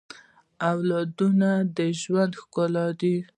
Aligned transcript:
اولادونه 0.71 1.49
د 1.77 1.79
ژوند 2.01 2.33
ښکلا 2.41 2.87
ده 2.99 3.15